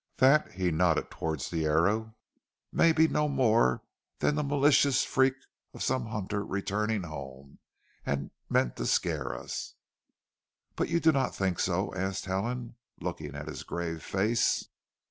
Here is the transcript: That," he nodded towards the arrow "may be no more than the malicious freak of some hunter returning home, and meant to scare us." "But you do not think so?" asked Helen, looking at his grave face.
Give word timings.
That," 0.17 0.53
he 0.53 0.71
nodded 0.71 1.11
towards 1.11 1.51
the 1.51 1.65
arrow 1.67 2.15
"may 2.71 2.91
be 2.91 3.07
no 3.07 3.27
more 3.29 3.83
than 4.17 4.33
the 4.33 4.41
malicious 4.43 5.03
freak 5.05 5.35
of 5.75 5.83
some 5.83 6.07
hunter 6.07 6.43
returning 6.43 7.03
home, 7.03 7.59
and 8.03 8.31
meant 8.49 8.77
to 8.77 8.87
scare 8.87 9.35
us." 9.37 9.75
"But 10.75 10.89
you 10.89 10.99
do 10.99 11.11
not 11.11 11.35
think 11.35 11.59
so?" 11.59 11.93
asked 11.93 12.25
Helen, 12.25 12.77
looking 12.99 13.35
at 13.35 13.47
his 13.47 13.61
grave 13.61 14.01
face. 14.01 14.69